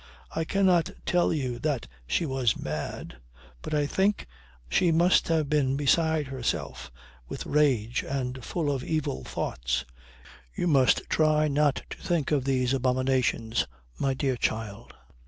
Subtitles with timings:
[0.35, 3.17] I cannot tell you that she was mad
[3.61, 4.25] but I think
[4.67, 6.91] she must have been beside herself
[7.27, 9.85] with rage and full of evil thoughts.
[10.55, 13.67] You must try not to think of these abominations,
[13.99, 14.95] my dear child."